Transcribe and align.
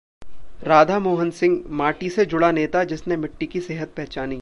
राधामोहन 0.63 1.29
सिंह: 1.31 1.61
माटी 1.73 2.09
से 2.09 2.25
जुड़ा 2.25 2.51
नेता 2.51 2.83
जिसने 2.85 3.17
मिट्टी 3.17 3.45
की 3.47 3.61
'सेहत' 3.61 3.95
पहचानी 3.97 4.35